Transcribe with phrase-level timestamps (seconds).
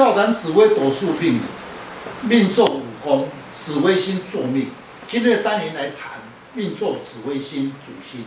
[0.00, 1.38] 少男紫微斗数命，
[2.22, 4.68] 命坐五宫，紫微星坐命。
[5.06, 6.12] 今天的单元来谈
[6.54, 8.24] 命坐紫微星主星，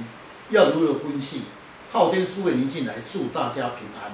[0.52, 1.46] 要如何分析？
[1.92, 4.12] 昊天书院林进来祝大家平安。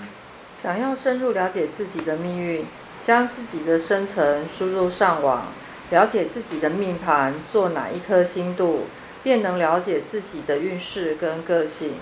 [0.56, 2.66] 想要深入了解自己的命运，
[3.06, 5.48] 将自己的生辰输入上网，
[5.90, 8.86] 了解自己的命盘坐哪一颗星度，
[9.22, 11.96] 便能了解自己的运势跟个性。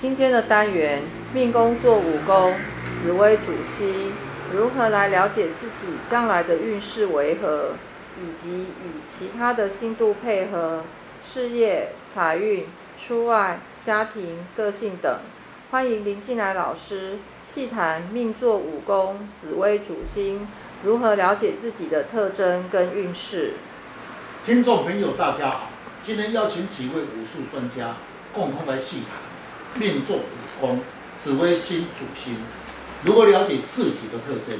[0.00, 1.02] 今天的单元
[1.34, 2.54] 命宫坐五宫，
[3.02, 4.12] 紫微主星，
[4.52, 7.74] 如何来了解自己将来的运势为何，
[8.20, 10.82] 以及与其他的星度配合，
[11.24, 12.66] 事业、财运、
[13.00, 15.20] 出外、家庭、个性等。
[15.70, 20.48] 欢迎林进来老师细谈命座五宫，紫微主星，
[20.82, 23.52] 如何了解自己的特征跟运势。
[24.44, 25.70] 听众朋友，大家好，
[26.04, 27.94] 今天邀请几位武术专家
[28.32, 29.80] 共同来细谈。
[29.80, 30.80] 命座五宫，
[31.16, 32.38] 紫微星主星，
[33.02, 34.58] 如果了解自己的特征？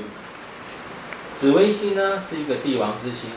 [1.38, 3.30] 紫微星呢是一个帝王之星，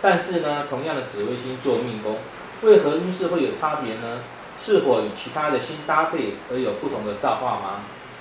[0.00, 2.16] 但是呢，同样的紫微星做命宫，
[2.62, 4.20] 为何运势会有差别呢？
[4.58, 7.80] 是否与其他的星搭配而有不同的造化吗？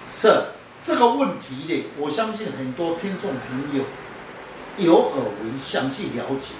[0.09, 0.47] 是
[0.81, 3.85] 这个问题呢，我相信很多听众朋友
[4.77, 6.55] 有耳闻，详细了解。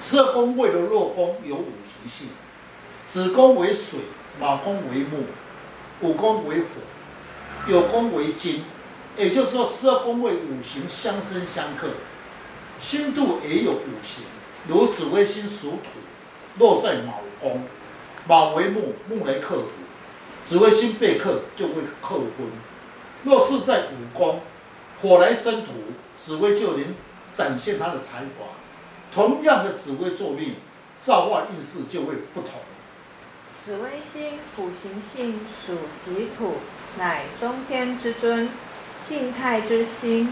[0.00, 2.28] 十二宫位的落宫有五行性，
[3.06, 4.00] 子宫为水，
[4.40, 5.26] 卯宫为木。
[6.00, 6.66] 午宫为火，
[7.66, 8.64] 酉宫为金，
[9.18, 11.88] 也就是说十二宫位五行相生相克，
[12.80, 14.22] 星度也有五行，
[14.68, 17.62] 如紫微星属土，落在卯宫，
[18.28, 19.68] 卯为木，木来克土，
[20.44, 22.28] 紫微星被克就会克婚。
[23.24, 24.40] 若是在五宫，
[25.02, 25.72] 火来生土，
[26.16, 26.94] 紫微就能
[27.32, 28.46] 展现他的才华。
[29.12, 30.54] 同样的紫微坐命，
[31.00, 32.50] 造化运势就会不同。
[33.60, 36.54] 紫微星五行性属己土，
[36.96, 38.48] 乃中天之尊，
[39.08, 40.30] 静态之星，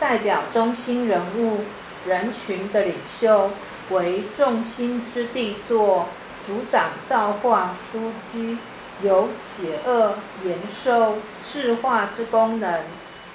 [0.00, 1.60] 代表中心人物，
[2.06, 3.50] 人群的领袖，
[3.90, 6.08] 为众星之地座，
[6.46, 8.56] 主掌造化枢机，
[9.02, 12.80] 有解厄、延寿、智化之功能。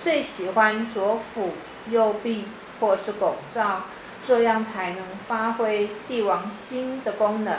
[0.01, 1.51] 最喜欢左辅
[1.91, 2.45] 右弼
[2.79, 3.83] 或是拱照，
[4.25, 7.53] 这样才能发挥帝王星的功能。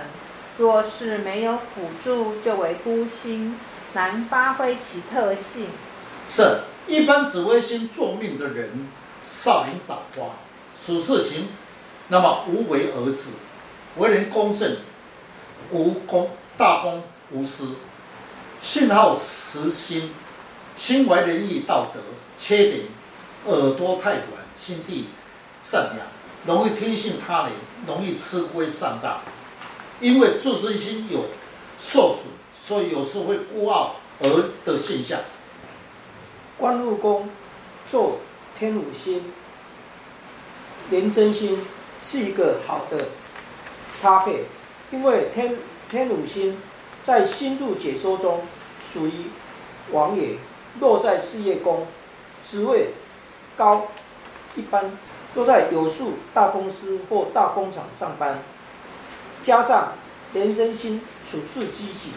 [0.58, 3.58] 若是没有辅助，就为孤星，
[3.92, 5.68] 难发挥其特性。
[6.28, 8.88] 是，一般紫微星坐命的人，
[9.22, 10.26] 少林早花，
[10.76, 11.46] 处事情，
[12.08, 13.30] 那么无为而治，
[13.96, 14.76] 为人公正，
[15.70, 17.76] 无功大公无私，
[18.60, 20.10] 信好慈心，
[20.76, 22.00] 心怀仁义道德。
[22.36, 22.86] 缺点，
[23.46, 24.26] 耳朵太短，
[24.58, 25.10] 心地
[25.62, 25.98] 善良，
[26.44, 27.52] 容易听信他人，
[27.86, 29.20] 容易吃亏上当。
[30.00, 31.26] 因为自尊心有
[31.78, 35.20] 受损，所以有时候会孤傲而的现象。
[36.60, 37.26] 官禄宫
[37.88, 38.18] 坐
[38.58, 39.24] 天武星、
[40.90, 41.58] 廉贞星
[42.04, 43.06] 是一个好的
[44.02, 44.44] 搭配，
[44.90, 45.56] 因为天
[45.88, 46.60] 天武星
[47.02, 48.42] 在星度解说中
[48.92, 49.12] 属于
[49.90, 50.34] 王爷，
[50.80, 51.86] 落在事业宫，
[52.44, 52.88] 职位
[53.56, 53.86] 高，
[54.54, 54.92] 一般
[55.34, 58.38] 都在有数大公司或大工厂上班。
[59.42, 59.94] 加上
[60.34, 62.10] 廉贞星处事积极，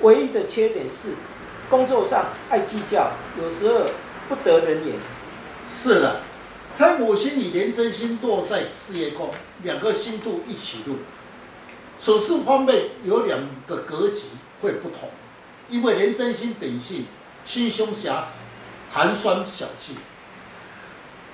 [0.00, 1.10] 唯一的缺点是
[1.68, 3.10] 工作上爱计较，
[3.40, 3.86] 有时候
[4.28, 4.96] 不得人言。
[5.68, 6.20] 是的，
[6.78, 9.30] 天母星与廉贞星落在事业宫，
[9.62, 10.96] 两个星度一起入，
[12.00, 14.28] 处事方面有两个格局
[14.62, 15.08] 会不同，
[15.68, 17.06] 因为廉贞星本性
[17.44, 18.28] 心胸狭窄，
[18.92, 19.96] 寒酸小气，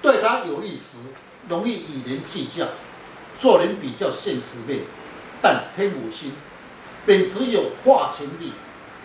[0.00, 0.99] 对他有利时
[1.49, 2.66] 容易与人计较，
[3.38, 4.81] 做人比较现实面。
[5.43, 6.32] 但天母星
[7.04, 8.53] 本质有化权力，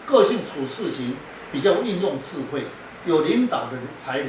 [0.08, 1.18] 个性处事情
[1.52, 2.64] 比较运用智慧，
[3.06, 4.28] 有领导的才能，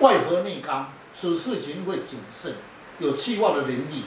[0.00, 2.52] 外和内刚，处事情会谨慎，
[2.98, 4.04] 有计划的能力，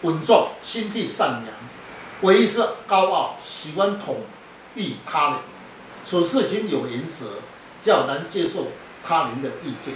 [0.00, 1.54] 稳重，心地善良，
[2.22, 4.22] 唯一是高傲，喜欢统
[4.74, 5.38] 御他人，
[6.06, 7.26] 处事情有原则，
[7.82, 8.68] 较难接受
[9.06, 9.92] 他人的意见，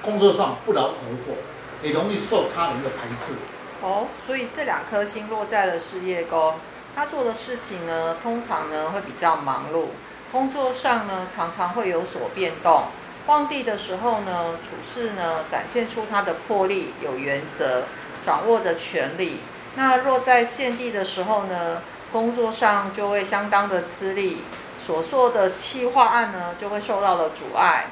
[0.00, 1.36] 工作上不劳而获，
[1.82, 3.34] 也容易受他人的排斥。
[3.82, 6.54] 哦，所以这两颗星落在了事业宫，
[6.96, 9.88] 他做的事情呢，通常呢会比较忙碌，
[10.32, 12.84] 工作上呢常常会有所变动。
[13.26, 17.82] 旺地的时候呢，处事呢展现出他的魄力，有原则，
[18.24, 19.40] 掌握着权力。
[19.74, 24.38] 那若在现地的时候呢，工作上就会相当的吃力，
[24.82, 27.84] 所做的企划案呢就会受到了阻碍。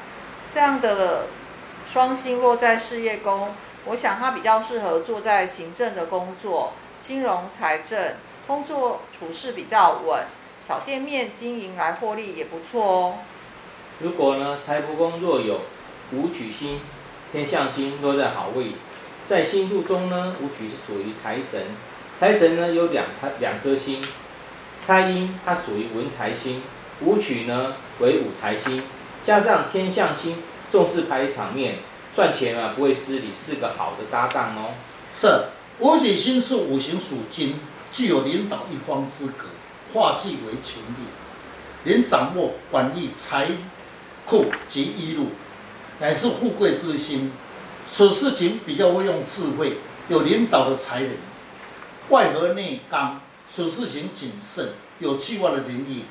[0.54, 1.26] 这样的
[1.92, 3.54] 双星落在事业宫。
[3.86, 6.72] 我想他比较适合做在行政的工作，
[7.02, 8.14] 金融、财政
[8.46, 10.25] 工作处事比较稳，
[10.67, 13.14] 小店面经营来获利也不错哦。
[14.00, 15.62] 如果呢财帛宫若有
[16.12, 16.81] 武曲星，
[17.32, 18.73] 天象星落在好位，
[19.26, 21.62] 在星度中呢，武曲是属于财神，
[22.20, 24.05] 财神呢有两颗两颗星，
[24.87, 26.62] 太阴它属于文财星，
[27.00, 28.82] 武曲呢为武财星，
[29.25, 31.76] 加上天象星重视排场面，
[32.14, 34.75] 赚钱啊不会失礼，是个好的搭档哦。
[35.14, 35.46] 是，
[35.79, 37.58] 武曲星是五行属金，
[37.94, 39.46] 具有领导一方资格，
[39.93, 41.06] 化气为权力，
[41.85, 43.49] 连掌握管理财
[44.26, 45.29] 库及衣禄，
[46.00, 47.32] 乃是富贵之星。
[47.93, 49.76] 处事情比较会用智慧，
[50.08, 51.11] 有领导的才能，
[52.08, 53.20] 外和内刚，
[53.55, 56.05] 处事情谨慎，有计划的能力，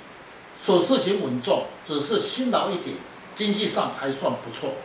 [0.64, 2.96] 处事情稳重，只是辛劳一点，
[3.36, 4.76] 经济上还算不错。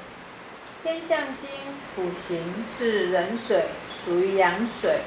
[0.83, 1.49] 天相星
[1.95, 5.03] 辅行是壬水，属于阳水，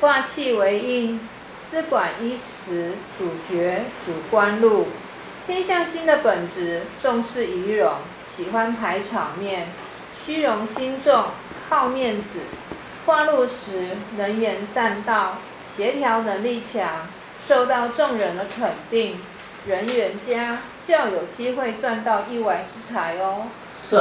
[0.00, 1.20] 化气为阴，
[1.60, 4.88] 司管衣食，主角主官禄。
[5.46, 7.92] 天相星的本质重视仪容，
[8.24, 9.68] 喜欢排场面，
[10.16, 11.26] 虚荣心重，
[11.68, 12.40] 好面子。
[13.04, 15.36] 化禄时能言善道，
[15.76, 17.06] 协调能力强，
[17.46, 19.20] 受到众人的肯定，
[19.66, 23.48] 人缘佳，较有机会赚到意外之财哦。
[23.78, 23.96] 是。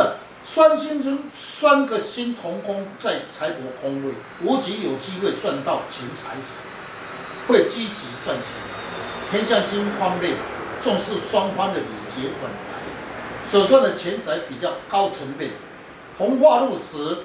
[0.46, 6.68] 双星中双个星同宫在财帛宫位，无极有机会赚到钱财时，
[7.48, 8.46] 会积极赚钱。
[9.30, 10.36] 天相星方面
[10.82, 15.52] 重视双方的礼节往来，所赚的钱财比较高层面。
[16.18, 17.20] 红化禄时，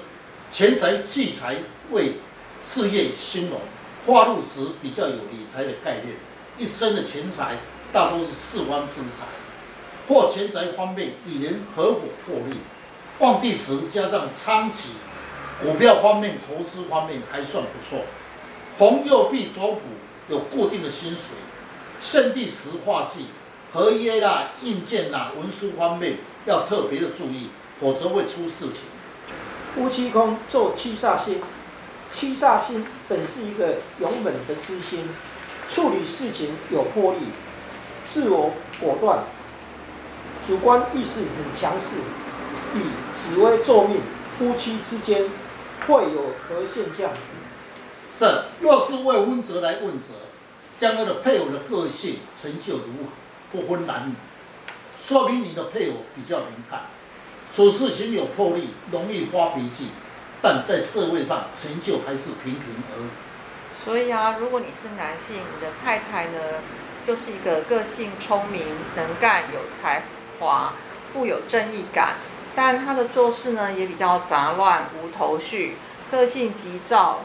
[0.51, 1.55] 钱财聚财
[1.91, 2.17] 为
[2.63, 3.59] 事业兴隆，
[4.05, 6.15] 化禄时比较有理财的概念，
[6.59, 7.55] 一生的钱财
[7.91, 9.25] 大多是四方之财，
[10.07, 12.57] 或钱财方面与人合伙获利。
[13.19, 14.89] 旺地时加上仓吉，
[15.61, 18.03] 股票方面、投资方面还算不错。
[18.77, 19.79] 红右臂左辅
[20.27, 21.37] 有固定的薪水。
[22.01, 23.27] 胜地时化忌，
[23.73, 28.83] 合约啦、印件啦、文书方面要特别的注意，否则会出事情。
[29.73, 31.41] 夫妻空做七煞星，
[32.11, 35.09] 七煞星本是一个勇猛的之星，
[35.69, 37.19] 处理事情有魄力，
[38.05, 38.51] 自我
[38.81, 39.23] 果断，
[40.45, 41.95] 主观意识很强势。
[42.73, 42.81] 以
[43.17, 44.01] 紫微坐命，
[44.37, 45.23] 夫妻之间
[45.87, 47.11] 会有何现象？
[48.11, 50.13] 是，若是为婚者来问责，
[50.79, 53.09] 将来的配偶的个性成就如何？
[53.51, 54.13] 不分男女，
[54.99, 56.81] 说明你的配偶比较敏感，
[57.55, 59.87] 处事情有魄力，容易发脾气，
[60.41, 63.07] 但在社会上成就还是平平而已。
[63.81, 66.39] 所以啊，如果你是男性，你的太太呢，
[67.07, 68.63] 就是一个个性聪明、
[68.97, 70.03] 能干、有才
[70.39, 70.73] 华、
[71.13, 72.15] 富有正义感。
[72.55, 75.75] 但他的做事呢，也比较杂乱无头绪，
[76.09, 77.19] 个性急躁，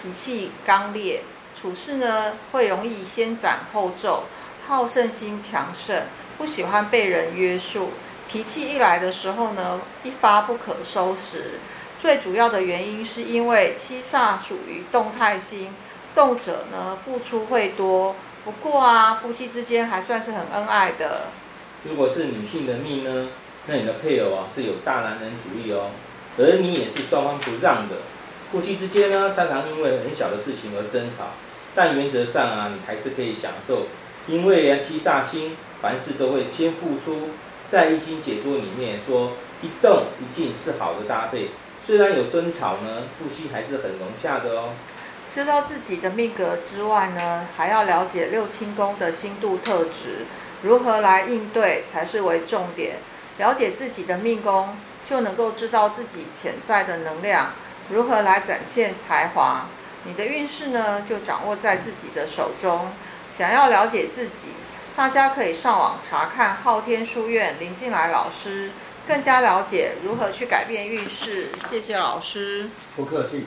[0.00, 1.22] 脾气刚烈，
[1.60, 4.24] 处事呢会容易先斩后奏，
[4.66, 6.02] 好胜心强盛，
[6.38, 7.90] 不喜欢被人约束，
[8.30, 11.58] 脾气一来的时候呢，一发不可收拾。
[12.00, 15.74] 最主要的原因是因为七煞属于动态星，
[16.14, 18.14] 动者呢付出会多。
[18.44, 21.22] 不过啊，夫妻之间还算是很恩爱的。
[21.82, 23.28] 如果是女性的命呢？
[23.66, 25.90] 那你的配偶啊是有大男人主义哦，
[26.38, 27.96] 而你也是双方不让的，
[28.52, 31.28] 夫妻之间呢常常因为很小的事情而争吵，
[31.74, 33.86] 但原则上啊你还是可以享受，
[34.26, 37.30] 因为啊七煞星凡事都会先付出，
[37.70, 39.32] 在易经解说里面说
[39.62, 41.48] 一动一静是好的搭配，
[41.86, 44.74] 虽然有争吵呢，夫妻还是很融洽的哦。
[45.34, 50.26] 知道自己的命格之外呢，还要了解六亲宫的星度特质，
[50.62, 52.98] 如何来应对才是为重点。
[53.38, 54.76] 了解自己的命宫，
[55.08, 57.50] 就能够知道自己潜在的能量，
[57.90, 59.66] 如何来展现才华。
[60.04, 62.88] 你的运势呢，就掌握在自己的手中。
[63.36, 64.48] 想要了解自己，
[64.94, 68.70] 大家可以上网查看昊天书院林进来老师，
[69.08, 71.48] 更加了解如何去改变运势。
[71.68, 73.46] 谢谢老师，不客气。